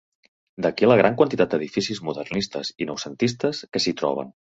[0.65, 4.33] D'aquí la gran quantitat d'edificis modernistes i noucentistes que s’hi troben.